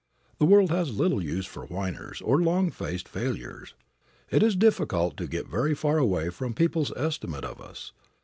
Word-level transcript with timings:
The 0.39 0.45
world 0.47 0.71
has 0.71 0.97
little 0.97 1.23
use 1.23 1.45
for 1.45 1.67
whiners, 1.67 2.21
or 2.21 2.41
long 2.41 2.71
faced 2.71 3.07
failures. 3.07 3.75
It 4.31 4.41
is 4.41 4.55
difficult 4.55 5.15
to 5.17 5.27
get 5.27 5.47
very 5.47 5.75
far 5.75 5.99
away 5.99 6.31
from 6.31 6.55
people's 6.55 6.91
estimate 6.97 7.45
of 7.45 7.61
us. 7.61 7.91